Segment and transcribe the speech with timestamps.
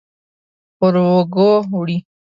[0.77, 1.97] پر اوږو وړي